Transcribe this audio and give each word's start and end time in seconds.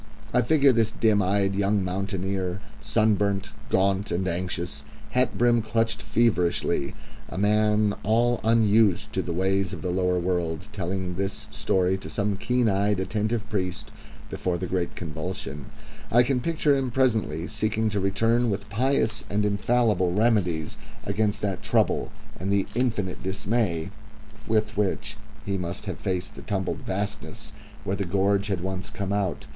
I 0.33 0.41
figure 0.41 0.71
this 0.71 0.89
dim 0.89 1.21
eyed 1.21 1.53
young 1.53 1.83
mountaineer, 1.83 2.59
sunburnt, 2.81 3.51
gaunt, 3.69 4.09
and 4.09 4.27
anxious, 4.27 4.81
hat 5.11 5.37
brim 5.37 5.61
clutched 5.61 6.01
feverishly, 6.01 6.95
a 7.29 7.37
man 7.37 7.93
all 8.01 8.39
unused 8.43 9.13
to 9.13 9.21
the 9.21 9.31
ways 9.31 9.73
of 9.73 9.83
the 9.83 9.91
lower 9.91 10.17
world, 10.17 10.67
telling 10.73 11.17
this 11.17 11.47
story 11.51 11.99
to 11.99 12.09
some 12.09 12.35
keen 12.35 12.67
eyed, 12.67 12.99
attentive 12.99 13.47
priest 13.47 13.91
before 14.27 14.57
the 14.57 14.65
great 14.65 14.95
convulsion; 14.95 15.67
I 16.09 16.23
can 16.23 16.41
picture 16.41 16.75
him 16.75 16.89
presently 16.89 17.45
seeking 17.45 17.87
to 17.91 17.99
return 17.99 18.49
with 18.49 18.69
pious 18.71 19.23
and 19.29 19.45
infallible 19.45 20.13
remedies 20.13 20.77
against 21.05 21.41
that 21.41 21.61
trouble, 21.61 22.11
and 22.39 22.51
the 22.51 22.65
infinite 22.73 23.21
dismay 23.21 23.91
with 24.47 24.75
which 24.75 25.17
he 25.45 25.59
must 25.59 25.85
have 25.85 25.99
faced 25.99 26.33
the 26.33 26.41
tumbled 26.41 26.79
vastness 26.79 27.53
where 27.83 27.95
the 27.95 28.03
gorge 28.05 28.47
had 28.47 28.61
once 28.61 28.89
come 28.89 29.13
out. 29.13 29.45